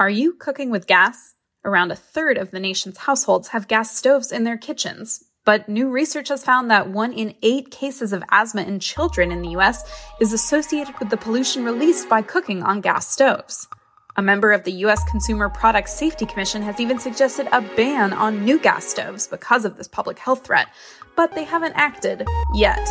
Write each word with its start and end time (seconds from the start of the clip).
Are 0.00 0.08
you 0.08 0.32
cooking 0.32 0.70
with 0.70 0.86
gas? 0.86 1.34
Around 1.62 1.92
a 1.92 1.94
third 1.94 2.38
of 2.38 2.52
the 2.52 2.58
nation's 2.58 2.96
households 2.96 3.48
have 3.48 3.68
gas 3.68 3.94
stoves 3.94 4.32
in 4.32 4.44
their 4.44 4.56
kitchens. 4.56 5.22
But 5.44 5.68
new 5.68 5.90
research 5.90 6.28
has 6.28 6.42
found 6.42 6.70
that 6.70 6.88
one 6.88 7.12
in 7.12 7.34
eight 7.42 7.70
cases 7.70 8.14
of 8.14 8.24
asthma 8.30 8.62
in 8.62 8.80
children 8.80 9.30
in 9.30 9.42
the 9.42 9.50
US 9.58 9.84
is 10.18 10.32
associated 10.32 10.98
with 10.98 11.10
the 11.10 11.18
pollution 11.18 11.66
released 11.66 12.08
by 12.08 12.22
cooking 12.22 12.62
on 12.62 12.80
gas 12.80 13.08
stoves. 13.08 13.68
A 14.16 14.22
member 14.22 14.52
of 14.52 14.64
the 14.64 14.72
US 14.86 15.04
Consumer 15.04 15.50
Product 15.50 15.90
Safety 15.90 16.24
Commission 16.24 16.62
has 16.62 16.80
even 16.80 16.98
suggested 16.98 17.46
a 17.52 17.60
ban 17.60 18.14
on 18.14 18.42
new 18.42 18.58
gas 18.58 18.86
stoves 18.86 19.26
because 19.26 19.66
of 19.66 19.76
this 19.76 19.88
public 19.88 20.18
health 20.18 20.46
threat, 20.46 20.68
but 21.14 21.34
they 21.34 21.44
haven't 21.44 21.74
acted 21.74 22.26
yet. 22.54 22.86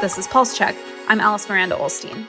This 0.00 0.18
is 0.18 0.26
Pulse 0.26 0.58
Check. 0.58 0.74
I'm 1.06 1.20
Alice 1.20 1.48
Miranda 1.48 1.76
Ollstein. 1.76 2.26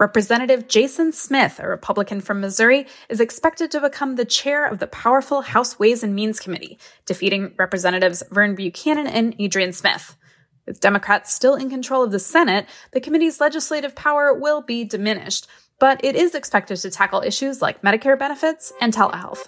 Representative 0.00 0.66
Jason 0.66 1.12
Smith, 1.12 1.60
a 1.62 1.68
Republican 1.68 2.22
from 2.22 2.40
Missouri, 2.40 2.86
is 3.10 3.20
expected 3.20 3.70
to 3.70 3.82
become 3.82 4.16
the 4.16 4.24
chair 4.24 4.64
of 4.64 4.78
the 4.78 4.86
powerful 4.86 5.42
House 5.42 5.78
Ways 5.78 6.02
and 6.02 6.14
Means 6.14 6.40
Committee, 6.40 6.78
defeating 7.04 7.52
Representatives 7.58 8.22
Vern 8.30 8.54
Buchanan 8.54 9.06
and 9.06 9.36
Adrian 9.38 9.74
Smith. 9.74 10.16
With 10.66 10.80
Democrats 10.80 11.34
still 11.34 11.54
in 11.54 11.68
control 11.68 12.02
of 12.02 12.12
the 12.12 12.18
Senate, 12.18 12.66
the 12.92 13.00
committee's 13.00 13.42
legislative 13.42 13.94
power 13.94 14.32
will 14.32 14.62
be 14.62 14.84
diminished, 14.84 15.46
but 15.78 16.02
it 16.02 16.16
is 16.16 16.34
expected 16.34 16.78
to 16.78 16.90
tackle 16.90 17.20
issues 17.20 17.60
like 17.60 17.82
Medicare 17.82 18.18
benefits 18.18 18.72
and 18.80 18.94
telehealth. 18.94 19.46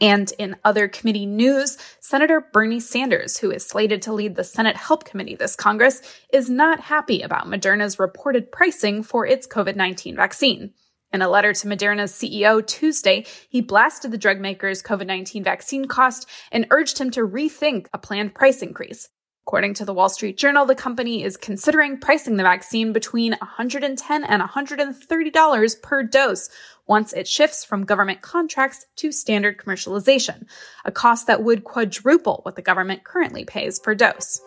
And 0.00 0.32
in 0.38 0.56
other 0.64 0.88
committee 0.88 1.26
news, 1.26 1.76
Senator 2.00 2.40
Bernie 2.52 2.80
Sanders, 2.80 3.38
who 3.38 3.50
is 3.50 3.66
slated 3.66 4.00
to 4.02 4.14
lead 4.14 4.34
the 4.34 4.44
Senate 4.44 4.76
Help 4.76 5.04
Committee 5.04 5.34
this 5.34 5.56
Congress, 5.56 6.00
is 6.32 6.48
not 6.48 6.80
happy 6.80 7.20
about 7.20 7.46
Moderna's 7.46 7.98
reported 7.98 8.50
pricing 8.50 9.02
for 9.02 9.26
its 9.26 9.46
COVID 9.46 9.76
19 9.76 10.16
vaccine. 10.16 10.72
In 11.12 11.22
a 11.22 11.28
letter 11.28 11.52
to 11.52 11.66
Moderna's 11.66 12.12
CEO 12.12 12.64
Tuesday, 12.64 13.26
he 13.48 13.60
blasted 13.60 14.12
the 14.12 14.18
drug 14.18 14.40
maker's 14.40 14.82
COVID 14.82 15.06
19 15.06 15.44
vaccine 15.44 15.86
cost 15.86 16.26
and 16.50 16.66
urged 16.70 16.98
him 16.98 17.10
to 17.10 17.26
rethink 17.26 17.86
a 17.92 17.98
planned 17.98 18.34
price 18.34 18.62
increase. 18.62 19.08
According 19.50 19.74
to 19.74 19.84
the 19.84 19.92
Wall 19.92 20.08
Street 20.08 20.38
Journal, 20.38 20.64
the 20.64 20.76
company 20.76 21.24
is 21.24 21.36
considering 21.36 21.98
pricing 21.98 22.36
the 22.36 22.44
vaccine 22.44 22.92
between 22.92 23.32
110 23.32 24.22
and 24.22 24.42
$130 24.42 25.82
per 25.82 26.02
dose 26.04 26.50
once 26.86 27.12
it 27.12 27.26
shifts 27.26 27.64
from 27.64 27.84
government 27.84 28.22
contracts 28.22 28.86
to 28.94 29.10
standard 29.10 29.58
commercialization, 29.58 30.46
a 30.84 30.92
cost 30.92 31.26
that 31.26 31.42
would 31.42 31.64
quadruple 31.64 32.42
what 32.44 32.54
the 32.54 32.62
government 32.62 33.02
currently 33.02 33.44
pays 33.44 33.80
per 33.80 33.92
dose. 33.92 34.40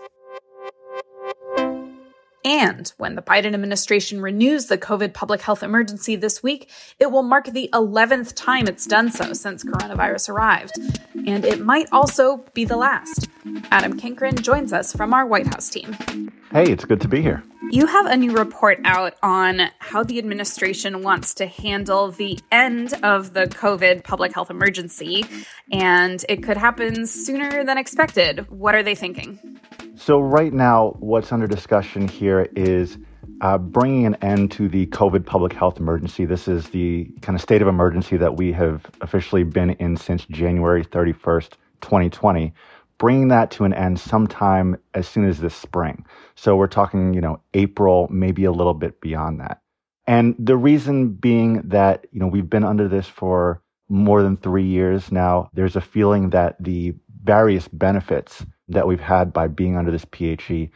And 2.45 2.91
when 2.97 3.16
the 3.16 3.22
Biden 3.22 3.53
administration 3.53 4.22
renews 4.22 4.66
the 4.66 4.77
COVID 4.77 5.13
public 5.13 5.41
health 5.41 5.63
emergency 5.63 6.16
this 6.16 6.44
week, 6.44 6.69
it 7.00 7.11
will 7.11 7.23
mark 7.23 7.45
the 7.45 7.69
11th 7.73 8.33
time 8.35 8.67
it's 8.67 8.85
done 8.85 9.11
so 9.11 9.33
since 9.33 9.63
coronavirus 9.63 10.30
arrived. 10.30 10.77
And 11.25 11.45
it 11.45 11.61
might 11.61 11.88
also 11.91 12.44
be 12.53 12.66
the 12.66 12.77
last. 12.77 13.30
Adam 13.72 14.00
Cancryn 14.00 14.41
joins 14.41 14.73
us 14.73 14.94
from 14.94 15.13
our 15.13 15.25
White 15.25 15.47
House 15.47 15.69
team. 15.69 15.95
Hey, 16.52 16.72
it's 16.72 16.85
good 16.85 17.02
to 17.02 17.08
be 17.08 17.22
here. 17.22 17.44
You 17.72 17.88
have 17.88 18.05
a 18.05 18.16
new 18.16 18.31
report 18.31 18.80
out 18.83 19.16
on 19.23 19.69
how 19.80 20.03
the 20.03 20.19
administration 20.19 21.02
wants 21.02 21.33
to 21.35 21.47
handle 21.47 22.11
the 22.11 22.39
end 22.52 22.94
of 23.02 23.33
the 23.33 23.47
COVID 23.47 24.03
public 24.03 24.33
health 24.33 24.52
emergency, 24.52 25.25
and 25.72 26.23
it 26.30 26.44
could 26.44 26.57
happen 26.57 27.07
sooner 27.07 27.63
than 27.63 27.78
expected. 27.78 28.47
What 28.52 28.75
are 28.75 28.83
they 28.83 28.95
thinking? 28.95 29.39
So, 30.06 30.20
right 30.20 30.52
now, 30.52 30.98
what's 31.00 31.32
under 31.32 31.48
discussion 31.48 32.09
here 32.09 32.50
is 32.58 32.98
uh, 33.40 33.58
bringing 33.58 34.06
an 34.06 34.16
end 34.16 34.52
to 34.52 34.68
the 34.68 34.86
COVID 34.88 35.26
public 35.26 35.54
health 35.54 35.80
emergency. 35.80 36.26
This 36.26 36.50
is 36.50 36.68
the 36.72 37.06
kind 37.22 37.38
of 37.38 37.42
state 37.42 37.62
of 37.62 37.70
emergency 37.70 38.18
that 38.18 38.36
we 38.36 38.52
have 38.52 38.86
officially 39.00 39.46
been 39.46 39.70
in 39.70 39.96
since 39.96 40.26
January 40.26 40.84
31st, 40.84 41.52
2020. 41.80 42.54
Bringing 42.97 43.30
that 43.30 43.50
to 43.52 43.63
an 43.63 43.74
end 43.74 43.97
sometime 43.97 44.75
as 44.94 45.08
soon 45.08 45.25
as 45.25 45.40
this 45.40 45.56
spring. 45.56 46.06
So, 46.36 46.58
we're 46.58 46.68
talking, 46.68 47.13
you 47.13 47.22
know, 47.22 47.40
April, 47.53 48.09
maybe 48.12 48.44
a 48.44 48.52
little 48.52 48.74
bit 48.74 49.00
beyond 49.00 49.40
that. 49.40 49.62
And 50.06 50.36
the 50.38 50.58
reason 50.58 51.13
being 51.13 51.62
that, 51.69 52.08
you 52.12 52.19
know, 52.19 52.28
we've 52.28 52.50
been 52.50 52.66
under 52.66 52.90
this 52.90 53.08
for 53.08 53.62
more 53.88 54.22
than 54.22 54.36
three 54.36 54.66
years 54.66 55.13
now. 55.13 55.50
There's 55.53 55.78
a 55.78 55.81
feeling 55.81 56.31
that 56.31 56.62
the 56.62 56.94
various 57.24 57.69
benefits 57.69 58.46
that 58.69 58.88
we've 58.88 59.00
had 59.00 59.34
by 59.34 59.47
being 59.47 59.75
under 59.78 59.91
this 59.91 60.06
PHE 60.06 60.69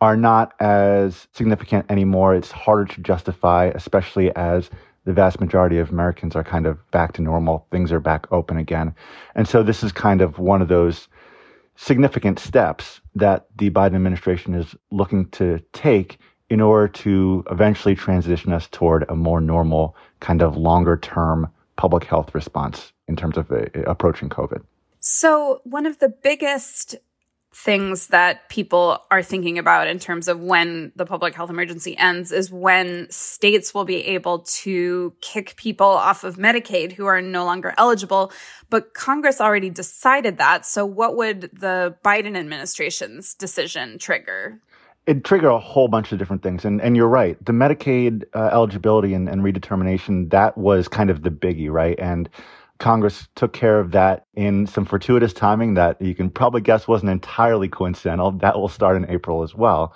are 0.00 0.16
not 0.16 0.52
as 0.60 1.28
significant 1.32 1.86
anymore. 1.90 2.34
It's 2.34 2.50
harder 2.50 2.84
to 2.94 3.00
justify, 3.00 3.70
especially 3.74 4.34
as 4.36 4.70
the 5.04 5.12
vast 5.12 5.40
majority 5.40 5.78
of 5.78 5.90
Americans 5.90 6.34
are 6.34 6.44
kind 6.44 6.66
of 6.66 6.78
back 6.90 7.12
to 7.14 7.22
normal. 7.22 7.66
Things 7.70 7.92
are 7.92 8.00
back 8.00 8.30
open 8.32 8.56
again. 8.56 8.94
And 9.34 9.46
so 9.46 9.62
this 9.62 9.82
is 9.82 9.92
kind 9.92 10.20
of 10.20 10.38
one 10.38 10.62
of 10.62 10.68
those 10.68 11.08
significant 11.76 12.38
steps 12.38 13.00
that 13.14 13.46
the 13.56 13.70
Biden 13.70 13.94
administration 13.94 14.54
is 14.54 14.74
looking 14.90 15.28
to 15.30 15.60
take 15.72 16.18
in 16.50 16.60
order 16.60 16.88
to 16.88 17.44
eventually 17.50 17.94
transition 17.94 18.52
us 18.52 18.68
toward 18.68 19.04
a 19.08 19.16
more 19.16 19.40
normal, 19.40 19.96
kind 20.20 20.42
of 20.42 20.56
longer 20.56 20.96
term 20.96 21.48
public 21.76 22.04
health 22.04 22.34
response 22.34 22.92
in 23.08 23.16
terms 23.16 23.36
of 23.36 23.50
uh, 23.50 23.64
approaching 23.86 24.28
COVID. 24.28 24.62
So, 25.00 25.60
one 25.64 25.86
of 25.86 25.98
the 25.98 26.08
biggest 26.08 26.96
things 27.54 28.08
that 28.08 28.48
people 28.48 29.00
are 29.12 29.22
thinking 29.22 29.58
about 29.58 29.86
in 29.86 30.00
terms 30.00 30.26
of 30.26 30.40
when 30.40 30.90
the 30.96 31.06
public 31.06 31.34
health 31.34 31.50
emergency 31.50 31.96
ends 31.96 32.32
is 32.32 32.50
when 32.50 33.08
states 33.10 33.72
will 33.72 33.84
be 33.84 34.04
able 34.06 34.40
to 34.40 35.14
kick 35.20 35.54
people 35.54 35.86
off 35.86 36.24
of 36.24 36.36
Medicaid 36.36 36.92
who 36.92 37.06
are 37.06 37.22
no 37.22 37.44
longer 37.44 37.72
eligible. 37.78 38.32
But 38.70 38.92
Congress 38.92 39.40
already 39.40 39.70
decided 39.70 40.38
that. 40.38 40.66
So, 40.66 40.84
what 40.84 41.16
would 41.16 41.42
the 41.52 41.94
Biden 42.04 42.36
administration's 42.36 43.34
decision 43.34 43.98
trigger? 43.98 44.60
It 45.06 45.22
trigger 45.22 45.48
a 45.48 45.60
whole 45.60 45.86
bunch 45.86 46.10
of 46.10 46.18
different 46.18 46.42
things, 46.42 46.64
and 46.64 46.80
and 46.80 46.96
you're 46.96 47.08
right. 47.08 47.42
The 47.44 47.52
Medicaid 47.52 48.24
uh, 48.34 48.48
eligibility 48.52 49.14
and, 49.14 49.28
and 49.28 49.42
redetermination 49.42 50.30
that 50.30 50.58
was 50.58 50.88
kind 50.88 51.08
of 51.10 51.22
the 51.22 51.30
biggie, 51.30 51.70
right? 51.70 51.98
And 52.00 52.28
Congress 52.78 53.28
took 53.36 53.52
care 53.52 53.78
of 53.78 53.92
that 53.92 54.26
in 54.34 54.66
some 54.66 54.84
fortuitous 54.84 55.32
timing 55.32 55.74
that 55.74 56.00
you 56.00 56.14
can 56.14 56.28
probably 56.28 56.60
guess 56.60 56.88
wasn't 56.88 57.10
entirely 57.10 57.68
coincidental. 57.68 58.32
That 58.32 58.58
will 58.58 58.68
start 58.68 58.96
in 58.96 59.08
April 59.08 59.42
as 59.42 59.54
well. 59.54 59.94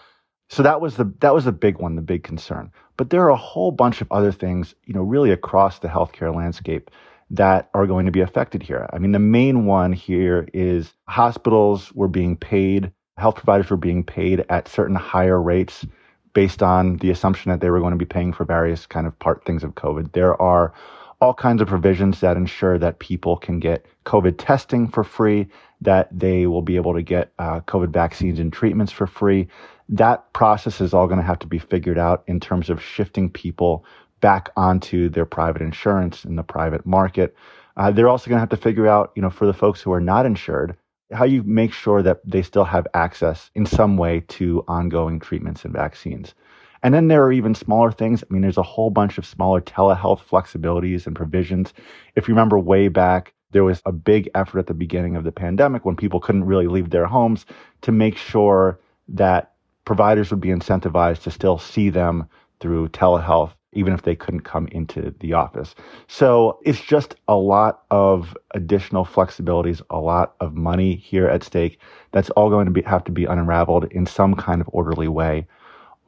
So 0.48 0.62
that 0.62 0.80
was 0.80 0.96
the 0.96 1.12
that 1.20 1.34
was 1.34 1.44
the 1.44 1.52
big 1.52 1.78
one, 1.78 1.96
the 1.96 2.02
big 2.02 2.22
concern. 2.22 2.70
But 2.96 3.10
there 3.10 3.22
are 3.22 3.30
a 3.30 3.36
whole 3.36 3.70
bunch 3.70 4.00
of 4.00 4.10
other 4.10 4.32
things, 4.32 4.74
you 4.84 4.94
know, 4.94 5.02
really 5.02 5.30
across 5.30 5.78
the 5.78 5.88
healthcare 5.88 6.34
landscape 6.34 6.90
that 7.30 7.68
are 7.74 7.86
going 7.86 8.06
to 8.06 8.12
be 8.12 8.20
affected 8.20 8.62
here. 8.62 8.88
I 8.92 8.98
mean, 8.98 9.12
the 9.12 9.18
main 9.18 9.66
one 9.66 9.92
here 9.92 10.48
is 10.54 10.94
hospitals 11.06 11.92
were 11.92 12.08
being 12.08 12.36
paid, 12.36 12.90
health 13.18 13.34
providers 13.34 13.68
were 13.68 13.76
being 13.76 14.02
paid 14.02 14.44
at 14.48 14.68
certain 14.68 14.96
higher 14.96 15.40
rates 15.40 15.86
based 16.32 16.62
on 16.62 16.96
the 16.98 17.10
assumption 17.10 17.50
that 17.50 17.60
they 17.60 17.70
were 17.70 17.80
going 17.80 17.92
to 17.92 17.98
be 17.98 18.04
paying 18.04 18.32
for 18.32 18.44
various 18.44 18.86
kind 18.86 19.06
of 19.06 19.18
part 19.18 19.44
things 19.44 19.64
of 19.64 19.74
COVID. 19.74 20.12
There 20.12 20.40
are 20.40 20.72
all 21.20 21.34
kinds 21.34 21.60
of 21.60 21.68
provisions 21.68 22.20
that 22.20 22.36
ensure 22.36 22.78
that 22.78 23.00
people 23.00 23.36
can 23.36 23.58
get 23.58 23.84
COVID 24.04 24.36
testing 24.38 24.88
for 24.88 25.02
free, 25.02 25.48
that 25.80 26.08
they 26.16 26.46
will 26.46 26.62
be 26.62 26.76
able 26.76 26.94
to 26.94 27.02
get 27.02 27.32
uh, 27.38 27.60
COVID 27.60 27.90
vaccines 27.90 28.38
and 28.38 28.52
treatments 28.52 28.92
for 28.92 29.06
free. 29.06 29.48
That 29.88 30.32
process 30.32 30.80
is 30.80 30.94
all 30.94 31.06
going 31.06 31.18
to 31.18 31.26
have 31.26 31.38
to 31.40 31.46
be 31.46 31.58
figured 31.58 31.98
out 31.98 32.22
in 32.26 32.40
terms 32.40 32.70
of 32.70 32.82
shifting 32.82 33.30
people 33.30 33.84
back 34.20 34.50
onto 34.56 35.08
their 35.08 35.24
private 35.24 35.62
insurance 35.62 36.24
in 36.24 36.36
the 36.36 36.42
private 36.42 36.84
market. 36.86 37.34
Uh, 37.76 37.90
they're 37.90 38.08
also 38.08 38.28
going 38.28 38.36
to 38.36 38.40
have 38.40 38.48
to 38.48 38.56
figure 38.56 38.88
out, 38.88 39.12
you 39.14 39.22
know, 39.22 39.30
for 39.30 39.46
the 39.46 39.52
folks 39.52 39.80
who 39.80 39.92
are 39.92 40.00
not 40.00 40.26
insured, 40.26 40.76
how 41.12 41.24
you 41.24 41.42
make 41.44 41.72
sure 41.72 42.02
that 42.02 42.20
they 42.24 42.42
still 42.42 42.64
have 42.64 42.86
access 42.94 43.50
in 43.54 43.64
some 43.64 43.96
way 43.96 44.20
to 44.28 44.64
ongoing 44.68 45.18
treatments 45.20 45.64
and 45.64 45.72
vaccines. 45.72 46.34
And 46.82 46.94
then 46.94 47.08
there 47.08 47.24
are 47.24 47.32
even 47.32 47.54
smaller 47.54 47.92
things. 47.92 48.22
I 48.22 48.32
mean, 48.32 48.42
there's 48.42 48.56
a 48.56 48.62
whole 48.62 48.90
bunch 48.90 49.18
of 49.18 49.26
smaller 49.26 49.60
telehealth 49.60 50.20
flexibilities 50.20 51.06
and 51.06 51.16
provisions. 51.16 51.74
If 52.14 52.28
you 52.28 52.34
remember 52.34 52.58
way 52.58 52.88
back, 52.88 53.34
there 53.50 53.64
was 53.64 53.82
a 53.86 53.92
big 53.92 54.28
effort 54.34 54.58
at 54.58 54.66
the 54.66 54.74
beginning 54.74 55.16
of 55.16 55.24
the 55.24 55.32
pandemic 55.32 55.84
when 55.84 55.96
people 55.96 56.20
couldn't 56.20 56.44
really 56.44 56.66
leave 56.66 56.90
their 56.90 57.06
homes 57.06 57.46
to 57.82 57.92
make 57.92 58.16
sure 58.16 58.78
that 59.08 59.52
providers 59.84 60.30
would 60.30 60.40
be 60.40 60.50
incentivized 60.50 61.22
to 61.22 61.30
still 61.30 61.58
see 61.58 61.88
them 61.88 62.28
through 62.60 62.88
telehealth, 62.88 63.52
even 63.72 63.94
if 63.94 64.02
they 64.02 64.14
couldn't 64.14 64.42
come 64.42 64.68
into 64.68 65.14
the 65.20 65.32
office. 65.32 65.74
So 66.08 66.58
it's 66.64 66.80
just 66.80 67.14
a 67.26 67.36
lot 67.36 67.84
of 67.90 68.36
additional 68.50 69.06
flexibilities, 69.06 69.80
a 69.88 69.98
lot 69.98 70.34
of 70.40 70.54
money 70.54 70.96
here 70.96 71.26
at 71.26 71.42
stake. 71.42 71.80
That's 72.12 72.30
all 72.30 72.50
going 72.50 72.66
to 72.66 72.70
be, 72.70 72.82
have 72.82 73.04
to 73.04 73.12
be 73.12 73.24
unraveled 73.24 73.90
in 73.90 74.04
some 74.04 74.34
kind 74.34 74.60
of 74.60 74.68
orderly 74.72 75.08
way 75.08 75.46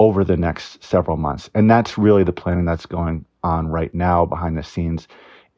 over 0.01 0.25
the 0.25 0.37
next 0.37 0.83
several 0.83 1.19
months. 1.19 1.51
And 1.55 1.71
that's 1.71 1.97
really 1.97 2.25
the 2.25 2.33
planning 2.33 2.65
that's 2.65 2.87
going 2.87 3.25
on 3.45 3.69
right 3.69 3.95
now 3.95 4.27
behind 4.27 4.59
the 4.59 4.63
scenes 4.63 5.07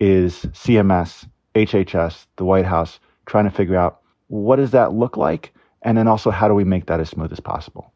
is 0.00 0.44
CMS, 0.46 1.26
HHS, 1.54 2.26
the 2.36 2.44
White 2.44 2.66
House 2.66 2.98
trying 3.24 3.44
to 3.44 3.50
figure 3.50 3.76
out 3.76 4.00
what 4.26 4.56
does 4.56 4.72
that 4.72 4.92
look 4.92 5.16
like 5.16 5.54
and 5.82 5.96
then 5.96 6.08
also 6.08 6.30
how 6.30 6.48
do 6.48 6.54
we 6.54 6.64
make 6.64 6.86
that 6.86 7.00
as 7.00 7.08
smooth 7.08 7.32
as 7.32 7.40
possible. 7.40 7.92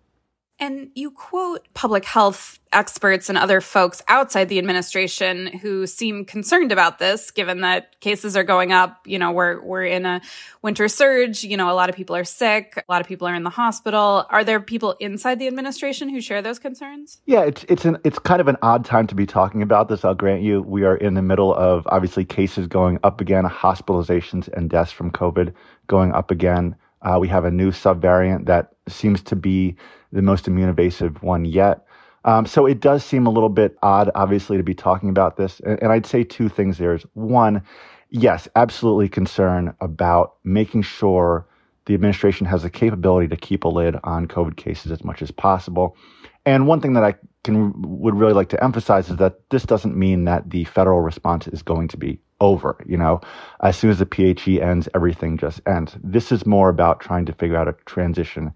And 0.59 0.91
you 0.95 1.11
quote 1.11 1.67
public 1.75 2.07
health 2.07 2.59
experts 2.73 3.29
and 3.29 3.37
other 3.37 3.61
folks 3.61 4.03
outside 4.09 4.49
the 4.49 4.59
administration 4.59 5.47
who 5.47 5.87
seem 5.87 6.25
concerned 6.25 6.73
about 6.73 6.99
this, 6.99 7.31
given 7.31 7.61
that 7.61 8.01
cases 8.01 8.37
are 8.37 8.45
going 8.45 8.73
up. 8.73 9.01
You 9.07 9.19
know, 9.19 9.33
we're, 9.33 9.61
we're 9.63 9.85
in 9.85 10.07
a 10.07 10.23
winter 10.63 10.89
surge. 10.89 11.45
You 11.45 11.59
know, 11.59 11.71
a 11.71 11.75
lot 11.75 11.91
of 11.91 11.97
people 11.97 12.17
are 12.17 12.25
sick. 12.25 12.75
A 12.77 12.91
lot 12.91 13.03
of 13.03 13.07
people 13.07 13.29
are 13.29 13.35
in 13.35 13.45
the 13.45 13.51
hospital. 13.51 14.27
Are 14.31 14.45
there 14.45 14.59
people 14.61 14.97
inside 14.99 15.39
the 15.39 15.47
administration 15.47 16.09
who 16.09 16.23
share 16.23 16.41
those 16.41 16.59
concerns? 16.59 17.21
Yeah, 17.27 17.43
it's, 17.43 17.65
it's 17.69 17.85
an, 17.85 17.99
it's 18.05 18.19
kind 18.19 18.41
of 18.41 18.49
an 18.49 18.57
odd 18.63 18.85
time 18.85 19.07
to 19.09 19.15
be 19.15 19.27
talking 19.27 19.61
about 19.61 19.89
this. 19.89 20.05
I'll 20.05 20.15
grant 20.15 20.43
you, 20.43 20.63
we 20.63 20.85
are 20.85 20.97
in 20.97 21.15
the 21.15 21.23
middle 21.23 21.55
of 21.55 21.87
obviously 21.91 22.25
cases 22.25 22.67
going 22.67 22.99
up 23.05 23.21
again, 23.21 23.45
hospitalizations 23.45 24.49
and 24.49 24.71
deaths 24.71 24.93
from 24.93 25.11
COVID 25.11 25.53
going 25.87 26.13
up 26.13 26.31
again. 26.31 26.77
Uh, 27.07 27.19
we 27.19 27.29
have 27.29 27.45
a 27.45 27.51
new 27.51 27.71
subvariant 27.71 28.47
that 28.47 28.73
seems 28.89 29.23
to 29.23 29.37
be 29.37 29.77
the 30.13 30.23
most 30.23 30.49
immune 30.49 30.69
evasive 30.69 31.23
one 31.23 31.45
yet. 31.45 31.87
Um, 32.25 32.45
so 32.45 32.67
it 32.67 32.81
does 32.81 33.05
seem 33.05 33.27
a 33.27 33.31
little 33.31 33.49
bit 33.49 33.79
odd, 33.83 34.11
obviously, 34.17 34.57
to 34.57 34.65
be 34.65 34.75
talking 34.75 35.09
about 35.09 35.37
this. 35.37 35.61
And, 35.61 35.81
and 35.81 35.93
I'd 35.93 36.07
say 36.07 36.25
two 36.25 36.49
things 36.49 36.79
there 36.79 36.95
is 36.95 37.05
one, 37.15 37.63
yes, 38.11 38.49
absolutely 38.57 39.09
concern 39.09 39.73
about 39.81 40.35
making 40.43 40.83
sure 40.83 41.47
the 41.85 41.95
administration 41.95 42.45
has 42.47 42.65
the 42.65 42.71
capability 42.71 43.29
to 43.29 43.37
keep 43.37 43.63
a 43.63 43.69
lid 43.69 43.97
on 44.03 44.27
COVID 44.27 44.57
cases 44.57 44.91
as 44.91 45.05
much 45.05 45.23
as 45.23 45.31
possible. 45.31 45.97
And 46.45 46.67
one 46.67 46.81
thing 46.81 46.95
that 46.95 47.05
I 47.05 47.15
can 47.45 47.73
would 47.83 48.17
really 48.17 48.33
like 48.33 48.49
to 48.49 48.65
emphasize 48.65 49.09
is 49.09 49.17
that 49.19 49.49
this 49.51 49.63
doesn't 49.63 49.97
mean 49.97 50.25
that 50.25 50.51
the 50.51 50.65
federal 50.65 51.01
response 51.01 51.47
is 51.47 51.63
going 51.63 51.87
to 51.89 51.97
be 51.97 52.19
over. 52.41 52.77
You 52.87 52.97
know, 52.97 53.21
as 53.61 53.77
soon 53.77 53.91
as 53.91 53.99
the 53.99 54.07
PHE 54.07 54.61
ends, 54.61 54.89
everything 54.95 55.39
just 55.39 55.61
ends. 55.67 55.97
This 56.03 56.33
is 56.33 56.47
more 56.47 56.69
about 56.69 57.01
trying 57.01 57.27
to 57.27 57.33
figure 57.33 57.57
out 57.57 57.69
a 57.69 57.77
transition 57.87 58.53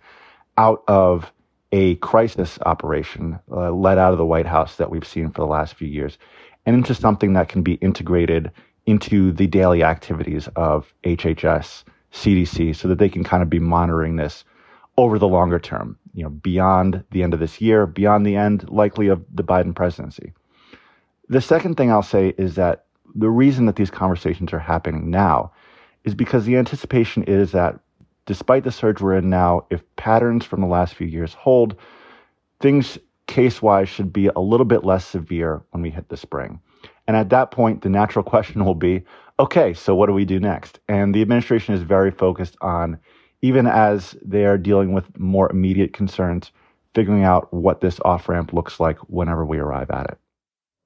out 0.56 0.82
of 0.88 1.32
a 1.72 1.94
crisis 1.96 2.58
operation 2.66 3.38
uh, 3.50 3.70
led 3.70 3.98
out 3.98 4.12
of 4.12 4.18
the 4.18 4.26
White 4.26 4.46
House 4.46 4.76
that 4.76 4.90
we've 4.90 5.06
seen 5.06 5.30
for 5.30 5.42
the 5.42 5.46
last 5.46 5.74
few 5.74 5.88
years 5.88 6.18
and 6.66 6.76
into 6.76 6.94
something 6.94 7.32
that 7.34 7.48
can 7.48 7.62
be 7.62 7.74
integrated 7.74 8.50
into 8.86 9.32
the 9.32 9.46
daily 9.46 9.82
activities 9.82 10.48
of 10.56 10.92
HHS, 11.04 11.84
CDC, 12.12 12.74
so 12.74 12.88
that 12.88 12.98
they 12.98 13.08
can 13.08 13.24
kind 13.24 13.42
of 13.42 13.48
be 13.48 13.58
monitoring 13.58 14.16
this 14.16 14.44
over 14.96 15.18
the 15.18 15.28
longer 15.28 15.58
term, 15.58 15.96
you 16.12 16.22
know, 16.22 16.30
beyond 16.30 17.04
the 17.10 17.22
end 17.22 17.32
of 17.32 17.40
this 17.40 17.60
year, 17.60 17.86
beyond 17.86 18.26
the 18.26 18.36
end 18.36 18.68
likely 18.68 19.08
of 19.08 19.24
the 19.32 19.44
Biden 19.44 19.74
presidency. 19.74 20.32
The 21.28 21.40
second 21.40 21.76
thing 21.76 21.90
I'll 21.90 22.02
say 22.02 22.34
is 22.36 22.56
that 22.56 22.86
the 23.14 23.30
reason 23.30 23.66
that 23.66 23.76
these 23.76 23.90
conversations 23.90 24.52
are 24.52 24.58
happening 24.58 25.10
now 25.10 25.52
is 26.04 26.14
because 26.14 26.44
the 26.44 26.56
anticipation 26.56 27.22
is 27.24 27.52
that 27.52 27.78
despite 28.26 28.64
the 28.64 28.72
surge 28.72 29.00
we're 29.00 29.16
in 29.16 29.28
now, 29.28 29.66
if 29.70 29.82
patterns 29.96 30.44
from 30.44 30.60
the 30.60 30.66
last 30.66 30.94
few 30.94 31.06
years 31.06 31.34
hold, 31.34 31.76
things 32.60 32.98
case 33.26 33.62
wise 33.62 33.88
should 33.88 34.12
be 34.12 34.26
a 34.28 34.40
little 34.40 34.66
bit 34.66 34.84
less 34.84 35.06
severe 35.06 35.62
when 35.70 35.82
we 35.82 35.90
hit 35.90 36.08
the 36.08 36.16
spring. 36.16 36.60
And 37.06 37.16
at 37.16 37.30
that 37.30 37.50
point, 37.50 37.82
the 37.82 37.88
natural 37.88 38.24
question 38.32 38.64
will 38.64 38.74
be 38.74 39.02
okay, 39.38 39.72
so 39.72 39.94
what 39.94 40.06
do 40.06 40.12
we 40.12 40.24
do 40.24 40.38
next? 40.38 40.80
And 40.88 41.14
the 41.14 41.22
administration 41.22 41.74
is 41.74 41.82
very 41.82 42.10
focused 42.10 42.56
on, 42.60 42.98
even 43.40 43.66
as 43.66 44.14
they 44.22 44.44
are 44.44 44.58
dealing 44.58 44.92
with 44.92 45.18
more 45.18 45.50
immediate 45.50 45.94
concerns, 45.94 46.52
figuring 46.94 47.24
out 47.24 47.52
what 47.52 47.80
this 47.80 48.00
off 48.04 48.28
ramp 48.28 48.52
looks 48.52 48.78
like 48.78 48.98
whenever 49.08 49.46
we 49.46 49.58
arrive 49.58 49.90
at 49.90 50.10
it. 50.10 50.18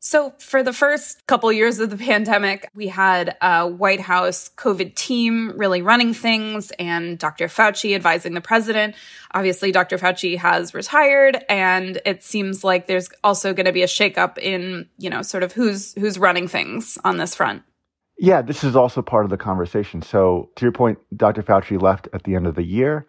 So, 0.06 0.34
for 0.38 0.62
the 0.62 0.74
first 0.74 1.26
couple 1.26 1.50
years 1.50 1.80
of 1.80 1.88
the 1.88 1.96
pandemic, 1.96 2.68
we 2.74 2.88
had 2.88 3.38
a 3.40 3.66
White 3.66 4.00
House 4.00 4.50
COVID 4.54 4.94
team 4.94 5.54
really 5.56 5.80
running 5.80 6.12
things 6.12 6.70
and 6.72 7.18
Dr. 7.18 7.46
Fauci 7.46 7.94
advising 7.94 8.34
the 8.34 8.42
president. 8.42 8.96
Obviously, 9.32 9.72
Dr. 9.72 9.96
Fauci 9.96 10.36
has 10.36 10.74
retired 10.74 11.42
and 11.48 12.02
it 12.04 12.22
seems 12.22 12.62
like 12.62 12.86
there's 12.86 13.08
also 13.24 13.54
going 13.54 13.64
to 13.64 13.72
be 13.72 13.82
a 13.82 13.86
shakeup 13.86 14.36
in, 14.36 14.90
you 14.98 15.08
know, 15.08 15.22
sort 15.22 15.42
of 15.42 15.54
who's 15.54 15.94
who's 15.94 16.18
running 16.18 16.48
things 16.48 16.98
on 17.02 17.16
this 17.16 17.34
front. 17.34 17.62
Yeah, 18.18 18.42
this 18.42 18.62
is 18.62 18.76
also 18.76 19.00
part 19.00 19.24
of 19.24 19.30
the 19.30 19.38
conversation. 19.38 20.02
So, 20.02 20.50
to 20.56 20.66
your 20.66 20.72
point, 20.72 20.98
Dr. 21.16 21.42
Fauci 21.42 21.80
left 21.80 22.08
at 22.12 22.24
the 22.24 22.34
end 22.34 22.46
of 22.46 22.56
the 22.56 22.62
year. 22.62 23.06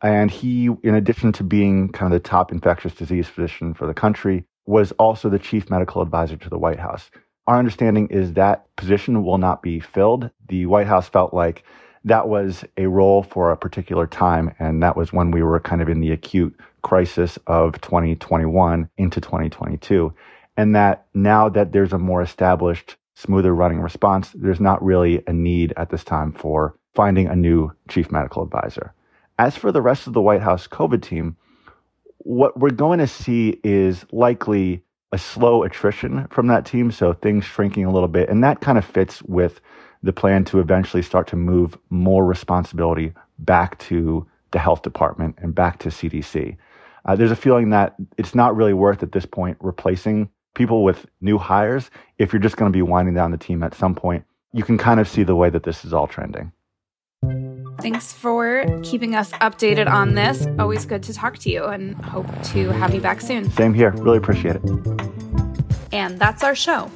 And 0.00 0.30
he, 0.30 0.70
in 0.84 0.94
addition 0.94 1.32
to 1.32 1.42
being 1.42 1.88
kind 1.88 2.14
of 2.14 2.22
the 2.22 2.28
top 2.28 2.52
infectious 2.52 2.94
disease 2.94 3.26
physician 3.26 3.74
for 3.74 3.88
the 3.88 3.94
country, 3.94 4.44
was 4.66 4.92
also 4.92 5.28
the 5.28 5.38
chief 5.38 5.70
medical 5.70 6.02
advisor 6.02 6.36
to 6.36 6.50
the 6.50 6.58
White 6.58 6.78
House. 6.78 7.10
Our 7.46 7.58
understanding 7.58 8.08
is 8.08 8.32
that 8.32 8.66
position 8.76 9.24
will 9.24 9.38
not 9.38 9.62
be 9.62 9.78
filled. 9.78 10.30
The 10.48 10.66
White 10.66 10.88
House 10.88 11.08
felt 11.08 11.32
like 11.32 11.62
that 12.04 12.28
was 12.28 12.64
a 12.76 12.86
role 12.86 13.22
for 13.22 13.50
a 13.50 13.56
particular 13.56 14.06
time, 14.06 14.54
and 14.58 14.82
that 14.82 14.96
was 14.96 15.12
when 15.12 15.30
we 15.30 15.42
were 15.42 15.60
kind 15.60 15.82
of 15.82 15.88
in 15.88 16.00
the 16.00 16.12
acute 16.12 16.58
crisis 16.82 17.38
of 17.46 17.80
2021 17.80 18.88
into 18.96 19.20
2022. 19.20 20.12
And 20.56 20.74
that 20.74 21.06
now 21.14 21.48
that 21.48 21.72
there's 21.72 21.92
a 21.92 21.98
more 21.98 22.22
established, 22.22 22.96
smoother 23.14 23.54
running 23.54 23.80
response, 23.80 24.30
there's 24.34 24.60
not 24.60 24.82
really 24.82 25.22
a 25.26 25.32
need 25.32 25.72
at 25.76 25.90
this 25.90 26.04
time 26.04 26.32
for 26.32 26.76
finding 26.94 27.26
a 27.26 27.36
new 27.36 27.72
chief 27.88 28.10
medical 28.10 28.42
advisor. 28.42 28.94
As 29.38 29.56
for 29.56 29.70
the 29.70 29.82
rest 29.82 30.06
of 30.06 30.12
the 30.12 30.22
White 30.22 30.40
House 30.40 30.66
COVID 30.66 31.02
team, 31.02 31.36
what 32.26 32.58
we're 32.58 32.70
going 32.70 32.98
to 32.98 33.06
see 33.06 33.60
is 33.62 34.04
likely 34.10 34.82
a 35.12 35.18
slow 35.18 35.62
attrition 35.62 36.26
from 36.28 36.48
that 36.48 36.66
team. 36.66 36.90
So 36.90 37.12
things 37.12 37.44
shrinking 37.44 37.84
a 37.84 37.92
little 37.92 38.08
bit. 38.08 38.28
And 38.28 38.42
that 38.42 38.60
kind 38.60 38.76
of 38.76 38.84
fits 38.84 39.22
with 39.22 39.60
the 40.02 40.12
plan 40.12 40.44
to 40.46 40.58
eventually 40.58 41.02
start 41.02 41.28
to 41.28 41.36
move 41.36 41.78
more 41.88 42.26
responsibility 42.26 43.12
back 43.38 43.78
to 43.78 44.26
the 44.50 44.58
health 44.58 44.82
department 44.82 45.36
and 45.38 45.54
back 45.54 45.78
to 45.80 45.88
CDC. 45.88 46.56
Uh, 47.04 47.14
there's 47.14 47.30
a 47.30 47.36
feeling 47.36 47.70
that 47.70 47.94
it's 48.18 48.34
not 48.34 48.56
really 48.56 48.74
worth 48.74 49.04
at 49.04 49.12
this 49.12 49.24
point 49.24 49.56
replacing 49.60 50.28
people 50.54 50.82
with 50.82 51.06
new 51.20 51.38
hires 51.38 51.90
if 52.18 52.32
you're 52.32 52.42
just 52.42 52.56
going 52.56 52.70
to 52.70 52.76
be 52.76 52.82
winding 52.82 53.14
down 53.14 53.30
the 53.30 53.38
team 53.38 53.62
at 53.62 53.72
some 53.72 53.94
point. 53.94 54.24
You 54.52 54.64
can 54.64 54.78
kind 54.78 54.98
of 54.98 55.08
see 55.08 55.22
the 55.22 55.36
way 55.36 55.48
that 55.50 55.62
this 55.62 55.84
is 55.84 55.92
all 55.92 56.08
trending. 56.08 56.50
Thanks 57.80 58.12
for 58.12 58.64
keeping 58.82 59.14
us 59.14 59.30
updated 59.32 59.90
on 59.90 60.14
this. 60.14 60.46
Always 60.58 60.86
good 60.86 61.02
to 61.04 61.12
talk 61.12 61.38
to 61.38 61.50
you 61.50 61.64
and 61.64 61.94
hope 61.96 62.26
to 62.44 62.70
have 62.70 62.94
you 62.94 63.00
back 63.00 63.20
soon. 63.20 63.50
Same 63.50 63.74
here. 63.74 63.90
Really 63.90 64.18
appreciate 64.18 64.56
it. 64.56 64.62
And 65.92 66.18
that's 66.18 66.42
our 66.42 66.54
show. 66.54 66.90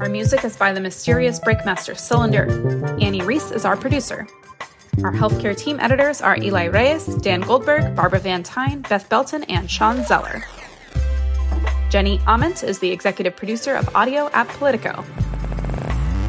Our 0.00 0.08
music 0.08 0.44
is 0.44 0.56
by 0.56 0.72
the 0.72 0.80
mysterious 0.80 1.38
Breakmaster 1.40 1.96
Cylinder. 1.96 2.46
Annie 3.00 3.22
Reese 3.22 3.50
is 3.50 3.64
our 3.64 3.76
producer. 3.76 4.26
Our 5.04 5.12
healthcare 5.12 5.56
team 5.56 5.78
editors 5.80 6.20
are 6.20 6.36
Eli 6.36 6.64
Reyes, 6.66 7.06
Dan 7.16 7.40
Goldberg, 7.40 7.94
Barbara 7.94 8.18
Van 8.20 8.42
Tyne, 8.42 8.82
Beth 8.82 9.08
Belton, 9.08 9.44
and 9.44 9.70
Shawn 9.70 10.04
Zeller. 10.04 10.44
Jenny 11.90 12.20
Ament 12.26 12.62
is 12.62 12.78
the 12.78 12.90
executive 12.90 13.34
producer 13.36 13.74
of 13.74 13.94
audio 13.96 14.28
at 14.32 14.46
Politico. 14.48 15.04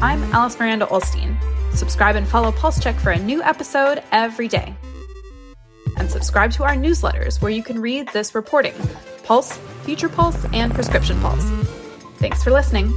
I'm 0.02 0.20
Alice 0.34 0.58
Miranda 0.58 0.86
Ollstein. 0.86 1.36
Subscribe 1.76 2.16
and 2.16 2.26
follow 2.26 2.50
Pulse 2.50 2.82
Check 2.82 2.96
for 2.96 3.12
a 3.12 3.18
new 3.20 3.40
episode 3.40 4.02
every 4.10 4.48
day. 4.48 4.74
And 5.96 6.10
subscribe 6.10 6.50
to 6.54 6.64
our 6.64 6.74
newsletters 6.74 7.40
where 7.40 7.52
you 7.52 7.62
can 7.62 7.80
read 7.80 8.08
this 8.08 8.34
reporting 8.34 8.74
Pulse, 9.22 9.58
Future 9.84 10.08
Pulse, 10.08 10.44
and 10.52 10.74
Prescription 10.74 11.20
Pulse. 11.20 11.48
Thanks 12.16 12.42
for 12.42 12.50
listening. 12.50 12.92